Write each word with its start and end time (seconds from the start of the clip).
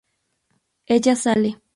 Ella 0.87 1.15
sale. 1.15 1.61